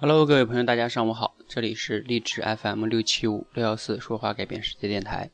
[0.00, 5.28] Hello，各位朋友，大家上午好，这里是励志 FM 六七五六幺四说话改变世界电台，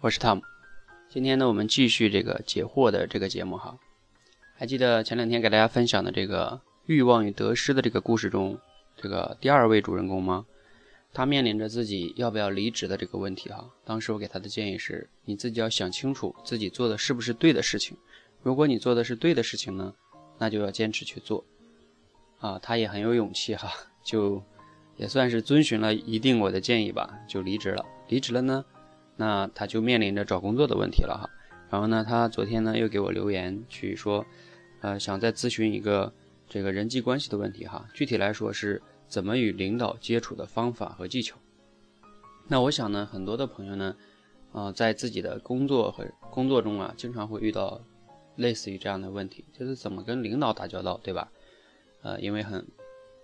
[0.00, 0.40] 我是 Tom。
[1.10, 3.78] 今天呢，我们继续这个解惑的这个节目哈。
[4.56, 8.58] 还记得前两天给大家分享的这个欲望与得失的这个故事中，
[8.96, 10.46] 这个第二位主人公吗？
[11.12, 13.68] 他面临着自己要不要离职的这个问题哈。
[13.84, 17.94] 当时我给他的建议是，你自己要想清楚自己做的是不是对的事情。
[18.42, 19.92] 如果你做的是对的事情呢，
[20.38, 21.44] 那就要坚持去做。
[22.38, 23.70] 啊，他也很有勇气哈。
[24.08, 24.42] 就
[24.96, 27.84] 也算是遵循了一定我的建议吧，就离职了。
[28.08, 28.64] 离职了呢，
[29.16, 31.28] 那他就面临着找工作的问题了哈。
[31.68, 34.24] 然后呢，他昨天呢又给我留言去说，
[34.80, 36.10] 呃，想再咨询一个
[36.48, 37.86] 这个人际关系的问题哈。
[37.92, 41.36] 具体来说是怎么与领导接触的方法和技巧。
[42.46, 43.94] 那我想呢，很多的朋友呢，
[44.52, 47.78] 啊，在自己的工作和工作中啊，经常会遇到
[48.36, 51.30] 类似于这样的问题，就是怎么跟领导打交道，对吧？
[52.00, 52.66] 呃，因为很。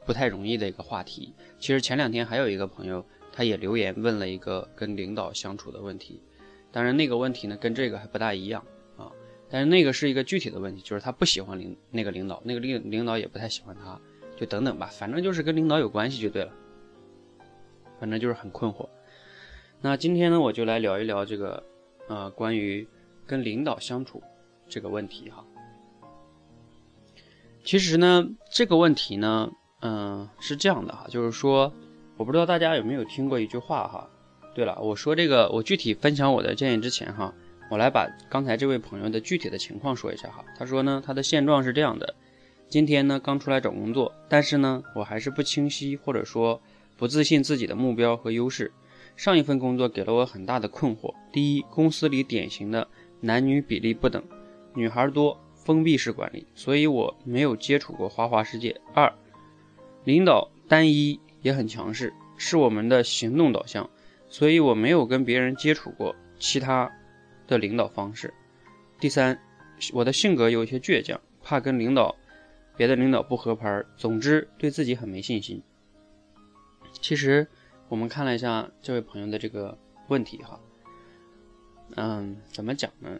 [0.06, 1.32] 不太容易的一个话题。
[1.58, 6.20] 其实前两天还有一个朋友，他也留言问了一个跟领导相处的问题。
[6.70, 8.64] 当然那个问题呢，跟这个还不大一样
[8.96, 9.10] 啊。
[9.48, 14.00] 但是那个是一个具体的问题，就是他不喜欢领那个领导，那个领领导也不太喜欢他，
[14.36, 16.52] 就等等吧，反正就是跟领导有关系就对了。
[18.00, 18.88] 反正就是很困惑。
[19.80, 21.62] 那今天呢，我就来聊一聊这个，
[22.08, 22.86] 呃，关于
[23.26, 24.22] 跟领导相处
[24.68, 25.44] 这个问题哈。
[27.64, 29.50] 其实呢，这个问题呢。
[29.84, 31.70] 嗯，是这样的哈，就是说，
[32.16, 34.08] 我不知道大家有没有听过一句话哈。
[34.54, 37.34] 对了，我说这个，我具体分享我的建议之前哈，
[37.70, 40.42] 我来把刚才这位朋友的具体的情况说一下哈。
[40.56, 42.14] 他说呢，他的现状是这样的，
[42.68, 46.58] 今天呢刚出来找工作，但是呢我还是不清晰或者说
[46.96, 48.72] 不自信自己的目标和优势。
[49.16, 51.12] 上一份工作给了我很大的困惑。
[51.30, 52.88] 第一，公司里典型的
[53.20, 54.22] 男女比例不等，
[54.74, 58.80] 女孩多，封闭式管理，所以我没有接触过花花世界。
[58.94, 59.12] 二
[60.04, 63.88] 领导单一也很强势，是我们的行动导向，
[64.28, 66.92] 所以我没有跟别人接触过其他
[67.46, 68.32] 的领导方式。
[69.00, 69.40] 第三，
[69.92, 72.14] 我的性格有一些倔强，怕跟领导
[72.76, 73.82] 别的领导不合拍。
[73.96, 75.62] 总之，对自己很没信心。
[77.00, 77.46] 其实
[77.88, 80.60] 我们看了一下这位朋友的这个问题哈，
[81.96, 83.18] 嗯，怎么讲呢？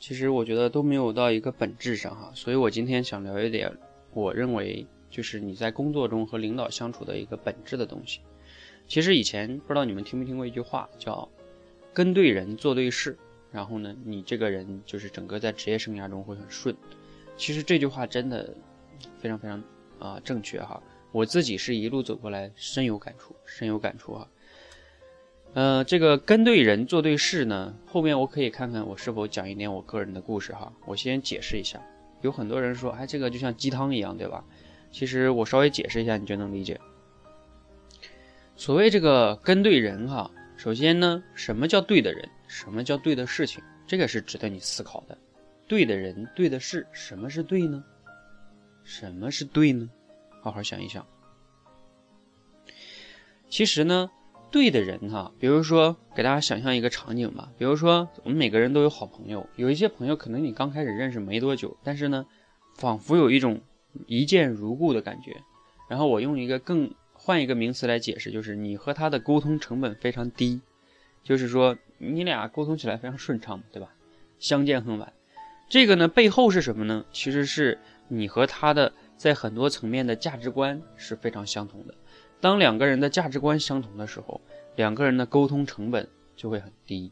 [0.00, 3.72] 其实我觉得都没有到一个本质上哈，所以我今天想聊一点，
[4.12, 4.86] 我认为。
[5.10, 8.20] 就是你在工作中和领导相处的一个本质的东西。
[8.88, 11.28] 其实以前不知道你们听没听过一句话，叫
[11.92, 13.18] “跟对人，做对事”，
[13.50, 16.76] 然后呢，你这个人就是整个在职业生涯中会很顺。
[17.36, 18.54] 其实这句话真的
[19.18, 19.62] 非常非常
[19.98, 20.82] 啊正确哈。
[21.12, 24.28] 我自己是一路走过来，深有感触，深有感触哈。
[25.54, 30.72] 呃，这个跟对人，做对事呢，后面我可以看看我是否讲一点我个人的故事哈。
[30.84, 31.80] 我先解释一下，
[32.20, 34.44] 有很多人说，哎，这个就像鸡汤一样，对吧？
[34.96, 36.80] 其实我稍微解释一下，你就能理解。
[38.56, 42.26] 所谓这个跟对人哈，首先呢，什么叫对的人？
[42.46, 43.62] 什么叫对的事情？
[43.86, 45.18] 这个是值得你思考的。
[45.68, 47.84] 对的人，对的事，什么是对呢？
[48.84, 49.86] 什么是对呢？
[50.40, 51.06] 好好想一想。
[53.50, 54.10] 其实呢，
[54.50, 62.24] 对的人哈，比如说给大家想象一个场景吧，比如说我们每个人都有好朋友，有一些朋友可能你刚开始认识没多久，但是呢，
[62.76, 63.60] 仿佛有一种。
[64.06, 65.42] 一见如故的感觉，
[65.88, 70.60] 然后我用一个更换一个名词来解释，就是你和他的沟通成本非常低，
[71.22, 73.94] 就是说你俩沟通起来非常顺畅，对吧？
[74.38, 75.12] 相见恨晚，
[75.68, 77.04] 这个呢背后是什么呢？
[77.10, 81.94] 其实是你和他的在很多层面的价值观是非常相同的。
[82.38, 84.40] 当两个人的价值观相同的时候，
[84.76, 87.10] 两个人的沟通成本就会很低。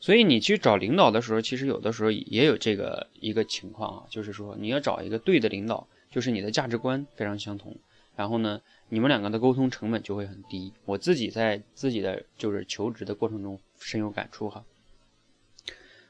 [0.00, 7.76] 所以你去找领导的时候，其实有的时候也有这个一个情况啊，就是说你要找一个对的领导，就是你的价值观非常相同，
[8.14, 10.72] 然后呢，你们两个的沟通成本就会很低。
[10.84, 14.64] 我自己在自己的就是求职的过程中深有感触哈。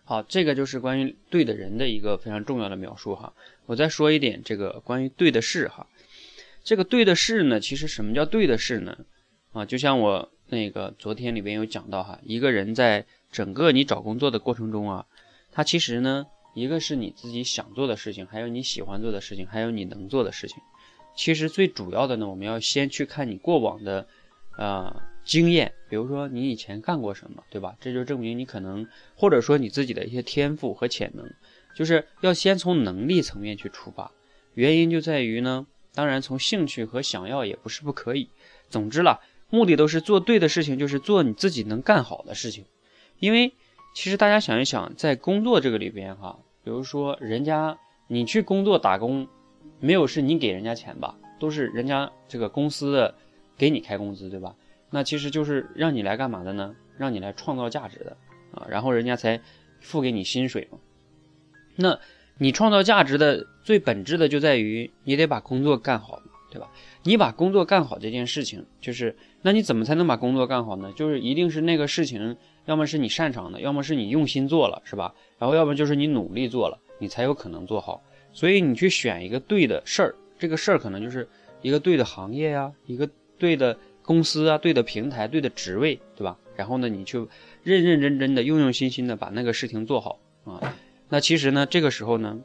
[0.04, 3.32] 好，这个就是关于对的人的一个非常重要的描述哈。
[3.66, 5.86] 我再说一点这个关于对的事哈，
[6.62, 8.96] 这个对的事呢，其实什么叫对的事呢？
[9.52, 15.06] 啊，就像我那个昨天里边有讲到哈，一个人在整个你找工作的过程中啊，
[15.52, 20.58] 他其实呢，一个是你自己想做的事情，还有你喜欢做的事情，还有你能做的事情。
[21.14, 24.06] 其实最主要的呢，我们要先去看你过往的，
[24.56, 27.76] 呃，经验，比如说你以前干过什么，对吧？
[27.80, 28.86] 这就证明你可能，
[29.16, 31.28] 或者说你自己的一些天赋和潜能，
[31.74, 34.10] 就是要先从能力层面去出发。
[34.54, 38.30] 原因就在于呢，当然从兴趣和想要也不是不可以。
[38.70, 42.64] 总之了，目的都是做对的事情，就是做你自己能干好的事情。
[43.18, 43.52] 因为
[43.94, 49.26] 其实大家想一想，在工作这个里边哈，比如说人家你去工作打工，
[49.80, 53.14] 没有是你给人家钱吧，都是人家这个公司的
[53.56, 54.54] 给你开工资，对吧？
[54.90, 56.74] 那其实就是让你来干嘛的呢？
[56.96, 58.16] 让你来创造价值的
[58.52, 59.40] 啊，然后人家才
[59.80, 60.78] 付给你薪水嘛。
[61.76, 61.98] 那
[62.38, 66.70] 你创造价值的最本质的就在于你得把工作干好，对吧？
[67.02, 70.92] 你把工作干好这件事情，就是那你怎么才能把工作干好呢？
[70.96, 72.36] 就是一定是那个事情，
[72.66, 75.14] 要么是你擅长的，要么是你用心做了，是吧？
[75.38, 78.02] 然后要么就是你努力做了，你才有可能做好。
[78.32, 81.28] 所以你去选一个对的事儿，这个事儿可能就是
[81.62, 83.08] 一个对的行业呀，一个
[83.38, 86.38] 对的公司啊，对的平台，对的职位，对吧？
[86.56, 87.28] 然后呢，你就
[87.62, 90.74] 认认真真的、用用心心的把那个事情做好啊。
[91.08, 92.38] 那其实呢，这个时候呢，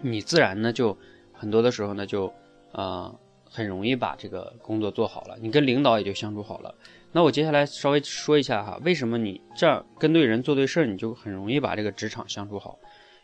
[0.00, 0.96] 你自然呢就
[1.32, 2.32] 很多的时候呢就
[2.72, 3.14] 啊。
[3.50, 6.74] 很容易把这个工作做好了，你跟领导也就相处好了。
[7.12, 12.78] 那我接下来稍微说一下哈，为什么你这样跟对人做对事儿，你就很容易把这个职场相处好？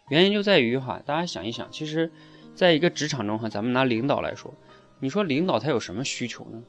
[0.08, 2.10] 原因就在于哈，大家想一想，其实，
[2.54, 4.52] 在一个职场中哈，咱们拿领导来说，
[4.98, 6.62] 你说领导他有什么需求呢？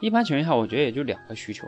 [0.00, 1.66] 一般情况下，我觉得也就两个需求。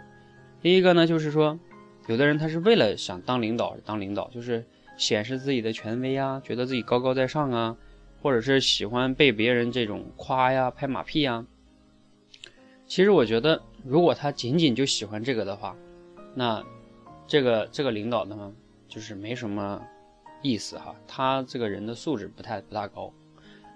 [0.60, 1.58] 第一个呢，就是说，
[2.06, 4.62] 有的人他是为了想当领导当领导，就是
[4.98, 7.78] 显示自己的权威啊，觉得自己高高在上啊。
[8.22, 11.46] 或者是喜欢被别人这种夸呀、拍马屁呀。
[12.87, 15.76] 其实我觉得，如果他仅仅就喜欢这个的话，
[16.34, 16.64] 那
[17.26, 18.52] 这个这个领导呢，
[18.88, 19.81] 就是没什么
[20.43, 20.94] 意思哈。
[21.06, 23.12] 他这个人的素质不太不大高。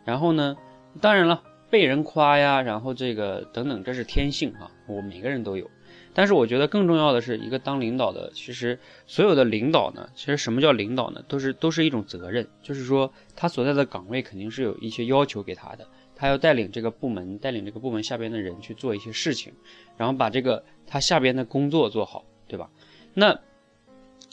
[0.04, 0.56] 然后呢，
[1.00, 5.70] 当然了，被人夸呀，然后这个等等，这是天性哈，我每个人都有。
[6.14, 11.20] 但是我觉得更重要的是一个当领导的，其实所有的领导呢，其实什么叫领导呢？
[11.26, 19.52] 都是都是一种责任，就是说他所在的岗位肯定是有一些要求给他的，他要带领这个部门，带领这个部门下边的人去做一些事情，
[19.96, 22.70] 然后把这个他下边的工作做好，对吧？
[23.12, 23.36] 那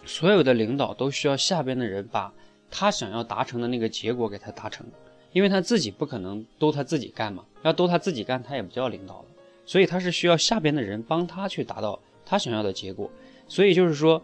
[0.05, 2.31] 所有的领导都需要下边的人把
[2.69, 4.85] 他想要达成的那个结果给他达成，
[5.31, 9.25] 因为他自己不可能都他自己干嘛，要都他自己干，他也不叫领导了。
[9.71, 13.09] 所以他是需要下边的人帮他去达到他想要的结果，
[13.47, 14.21] 所以就是说，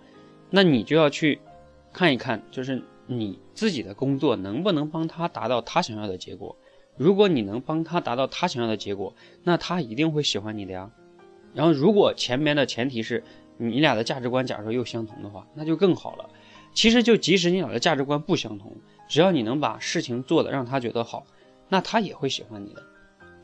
[0.50, 1.40] 那你就要去
[1.94, 6.54] 看一看，就是你自己的工作能不能帮他达到他想要的结果。
[6.98, 9.16] 如果你能帮他达到他想要的结果，
[9.46, 10.92] 那他一定会喜欢你的呀。
[11.54, 13.24] 然后如果前面的前提是
[13.56, 16.30] 你俩的价值观假如说又相同的话，那就更好了。
[16.74, 18.76] 其实就即使你俩的价值观不相同，
[19.08, 21.26] 只要你能把事情做得让他觉得好，
[21.70, 22.84] 那他也会喜欢你的。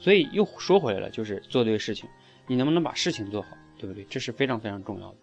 [0.03, 2.09] 所以又说回来了，就是做对事情，
[2.45, 4.03] 你能不能把事情做好，对不对？
[4.09, 5.17] 这是非常非常重要的。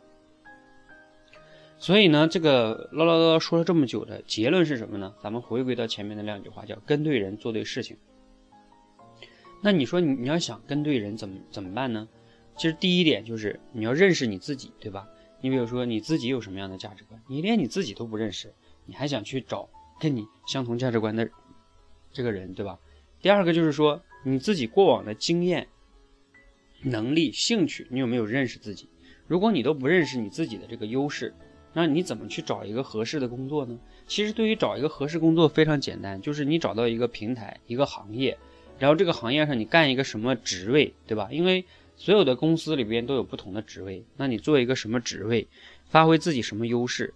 [1.79, 5.15] 所以呢，这个唠唠叨叨说了这么久的结论是什么呢？
[5.23, 7.95] 咱们回归到前面的两句话，叫跟对人，做对事情。
[9.63, 12.09] 那你说你你要想跟对人，怎么怎么办呢？
[12.57, 15.07] 其实第一点就是你要认识你自己，对吧？
[15.43, 18.51] 你比如说你自己有什么样的价值观，你连你自己都不认识，
[18.87, 19.69] 你还想去找
[20.01, 21.29] 跟你相同价值观的
[22.15, 22.79] 这个人，对吧？
[23.21, 24.01] 第二个就是说。
[24.23, 25.69] 你自己过往的经验、
[26.83, 28.89] 能力、兴趣，你有没有认识自己？
[29.27, 31.33] 如果你都不认识你自己的这个优势，
[31.73, 33.79] 那你怎么去找一个合适的工作呢？
[34.07, 38.37] 其实对于找一个合适工作非常简单，就是你找到一个平台、一个行业，
[38.79, 41.29] 然后这个行业上你干一个什么职位，对吧？
[41.31, 41.65] 因为
[41.97, 45.47] 所有的公司里边都有不同的职位，那你做一个什么职位，
[45.89, 47.15] 发挥自己什么优势，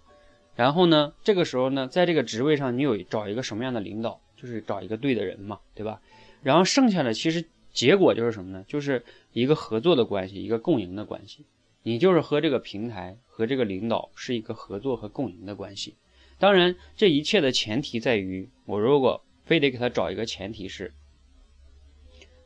[0.55, 5.99] 然后呢，这个时候呢，在这个职位上你有找一个什么样的领导，就是找一个对的人嘛，对吧？
[6.45, 7.43] 然后剩下的其实
[7.73, 8.63] 结果就是什么呢？
[8.67, 11.43] 就是一个合作的关系，一个共赢的关系。
[11.81, 15.95] 你就是和这个平台和这个领导是一个合作和共赢的关系。
[16.37, 20.93] 当然，这一切的前提在于，我如果非得给他找一个前提是，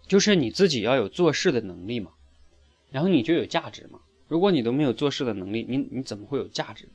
[0.07, 2.11] 就是你自己要有做事的能力嘛，
[2.91, 3.99] 然后你就有价值嘛。
[4.29, 6.91] 如果你都没有做事的能力，你你怎么会有价值呢？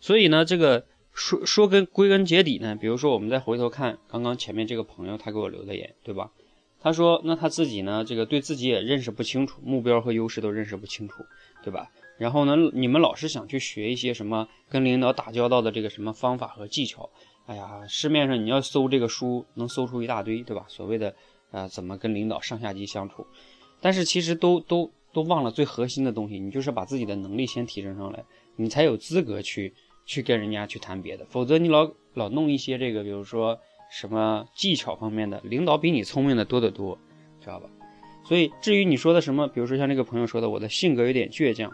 [0.00, 0.86] 所以呢，这个。
[1.20, 6.32] 说说根归根结底呢，比如说我们再回头看刚刚前面这个朋友他给我留的言，对吧？
[6.80, 11.22] 他说那他自己呢，这个对自己也认识不清楚，目标和优势都认识不清楚，
[11.62, 11.90] 对吧？
[12.16, 17.10] 然后呢，你们老是想去学一些什么跟领导打交道的这个什么方法和技巧，
[17.44, 20.64] 哎呀，市面上你要搜这个书能搜出一大堆，对吧？
[20.68, 21.14] 所谓的
[21.50, 23.26] 啊怎么跟领导上下级相处，
[23.82, 28.24] 但是其实都都都忘了最核心的东西，你就是把自己的能力先提升上来，
[28.56, 29.74] 你才有资格去。
[30.10, 33.56] 去跟人家去谈别的，否则你老老弄一些这个，比如说
[33.92, 36.98] 什么技巧方面的，领导比你聪明的多得多，
[37.40, 37.70] 知道吧？
[38.24, 41.70] 所以至于你说的什么，比如说像这个朋友说的，我的性格有点倔强，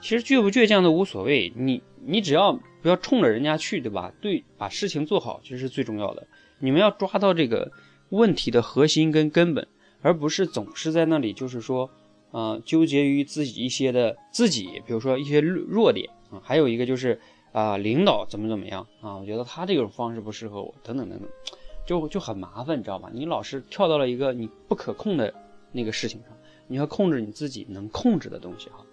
[0.00, 4.12] 其实倔不倔强都无所谓，你你只要不要冲着人家去，对吧？
[4.20, 6.26] 对，把事情做好，其实是最重要的。
[6.58, 7.70] 你们要抓到这个
[8.08, 9.64] 问题的核心跟根本，
[10.02, 11.88] 而不是总是在那里就是说，
[12.32, 17.20] 呃，纠结于自己一些的自己，比如说一些弱点啊，还有一个就是。
[17.56, 19.16] 啊，领导怎么怎么样啊？
[19.16, 21.26] 我觉得他这种方式不适合我，等等等等，
[21.86, 23.08] 就就很麻烦，你知道吧？
[23.14, 25.32] 你老是跳到了一个你不可控的
[25.72, 26.36] 那个事情上，
[26.66, 28.84] 你要控制你自己能控制的东西哈。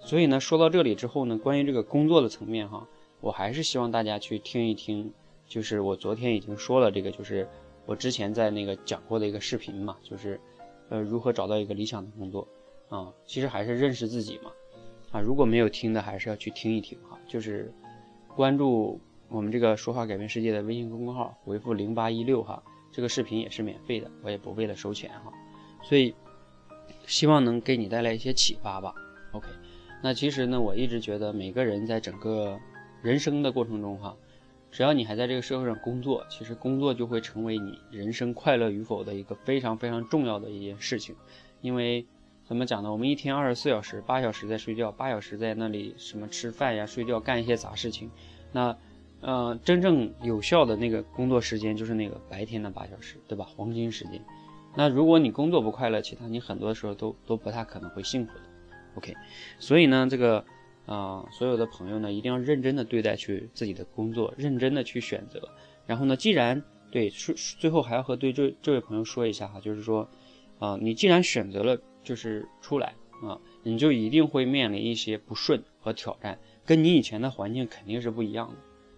[0.00, 2.88] 所以呢，说到这里之后呢，关于这个工作的层面哈，
[3.20, 5.12] 我还是希望大家去听一听，
[5.46, 7.46] 就是我昨天已经说了这个，就是
[7.84, 10.40] 我之前在那个讲过的一个视频嘛，就是
[10.88, 12.48] 呃如何找到一个理想的工作
[12.88, 14.50] 啊，其实还是认识自己嘛
[15.10, 17.70] 啊，如果没有听的，还是要去听一听哈，就是
[18.36, 19.00] 关注
[19.30, 22.62] 我们这个说话改变世界的微信公众号，回复零八一六哈，
[22.92, 25.32] 这个视频也是免费的，我也不为了收钱哈，
[25.82, 26.14] 所以
[27.06, 28.94] 希望能给你带来一些启发吧
[29.32, 29.48] ，OK。
[30.02, 32.58] 那其实呢，我一直觉得每个人在整个
[33.00, 34.14] 人生的过程中，哈，
[34.70, 41.16] 只要你还在这个社会上工作，其实工作就会成为你人生快乐与否的一个非常非常重要的一件事情。
[41.62, 42.06] 因为
[42.46, 42.92] 怎么讲呢？
[42.92, 48.08] 我们一天二十四小时，八小时在睡觉，八小时在那里什么吃饭呀、睡觉、干一些杂事情。
[48.52, 48.78] 那，
[49.20, 53.44] 呃，真正有效的那个工作时间就是那个白天的八小时，对吧？
[53.44, 54.22] 黄金时间。
[54.76, 58.44] 那如果你工作不快乐，其他你很多时候都都不太可能会幸福的。
[58.94, 59.12] OK，
[59.58, 60.44] 所以呢，这个
[60.86, 65.48] 啊，所有的朋友呢，一定要认真的对待去自己的工作，认真的去选择。
[65.84, 66.62] 然后呢，既然
[66.92, 70.08] 对，最后还要和对这这位朋友说一下哈，就是说，
[70.60, 71.76] 啊，你既然选择了
[72.06, 78.54] 就是出来啊，你就一定会面临一些不顺和挑战，跟你以前的环境肯定是不一样的。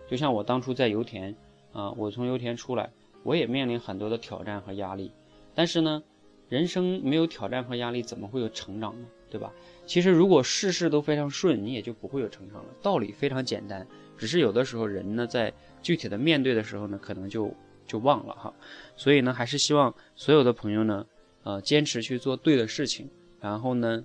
[0.07, 1.35] 就像我当初在油田
[1.73, 5.11] 啊，我从油田出来，我也面临很多的挑战和压力。
[5.55, 6.03] 但是呢，
[6.51, 9.09] 人生没有挑战和压力，怎么会有成长呢？
[9.31, 9.53] 对吧？
[9.87, 12.69] 其实如果事事都非常顺，你也就不会有成长了。
[12.83, 13.87] 道理非常简单，
[14.17, 17.53] 只是有的时候人呢，在具体的面对的时候呢，可能就
[17.87, 18.55] 就忘了哈。
[18.97, 21.05] 所以呢，还是希望所有的朋友呢，
[21.49, 23.09] 呃，坚持去做对的事情。
[23.41, 24.05] 然后呢，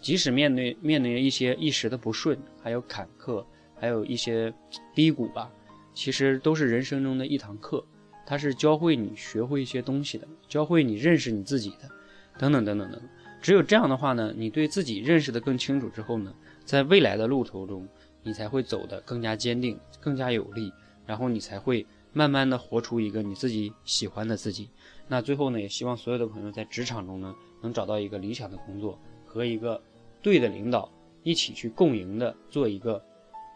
[0.00, 4.54] 即使面对面临一些一时的不顺，还有坎坷，还有一些
[4.94, 5.50] 低谷吧，
[5.92, 7.84] 其实都是人生中的一堂课，
[8.24, 11.90] 它是教会你学会一些东西的，教会你认识你自己的，
[12.38, 13.02] 等等等等等。
[13.42, 16.32] 只有这样的话呢，你对自己认识的更清楚之后呢，
[16.64, 17.88] 在未来的路途中，
[18.22, 20.72] 你才会走得更加坚定、更加有力，
[21.04, 21.84] 然后你才会
[22.16, 24.70] 慢慢的活出一个你自己喜欢的自己。
[25.06, 29.78] 那最后呢，也希望所有的朋友在职场中呢，能找到一个理想的工作和一个
[30.22, 30.90] 对的领导，
[31.22, 33.04] 一起去共赢的做一个，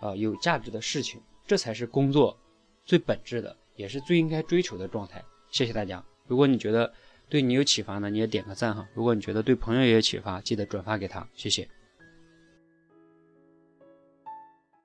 [0.03, 2.39] 啊有价值的事情，这才是工作
[2.85, 5.25] 最本质的，也是最应该追求的状态。
[5.51, 6.05] 谢谢大家。
[6.27, 6.93] 如果你觉得，
[7.31, 8.87] 对你有启发呢，你也点个赞哈。
[8.93, 11.67] 如果你觉得对朋友也有启发，记得转发给他，谢谢。